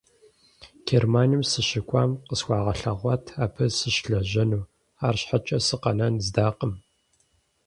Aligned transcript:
Германием 0.89 1.43
сыщыкӀуам 1.51 2.11
къысхуагъэлъэгъуат 2.27 3.25
абы 3.43 3.65
сыщылэжьэну, 3.77 4.69
арщхьэкӀэ 5.07 5.57
сыкъэнэн 5.67 6.13
здакъым. 6.25 6.73